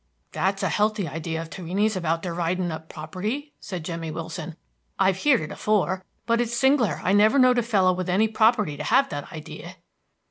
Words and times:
"That's 0.31 0.63
a 0.63 0.69
healthy 0.69 1.07
idea 1.07 1.43
of 1.43 1.51
Torrini's 1.51 1.95
about 1.95 2.23
dervidin' 2.23 2.71
up 2.71 2.89
property," 2.89 3.53
said 3.59 3.85
Jemmy 3.85 4.09
Willson. 4.09 4.55
"I've 4.97 5.17
heerd 5.17 5.41
it 5.41 5.51
afore; 5.51 6.03
but 6.25 6.41
it's 6.41 6.55
sing'ler 6.57 6.99
I 7.03 7.13
never 7.13 7.37
knowd 7.37 7.59
a 7.59 7.61
feller 7.61 7.93
with 7.93 8.09
any 8.09 8.27
property 8.27 8.77
to 8.77 8.83
have 8.83 9.09
that 9.09 9.31
idea." 9.31 9.75